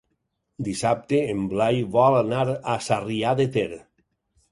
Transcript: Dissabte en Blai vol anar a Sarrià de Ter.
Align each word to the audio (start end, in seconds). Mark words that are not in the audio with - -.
Dissabte 0.67 1.19
en 1.33 1.43
Blai 1.51 1.77
vol 1.97 2.17
anar 2.21 2.39
a 2.73 2.79
Sarrià 2.87 3.35
de 3.41 3.47
Ter. 3.57 3.67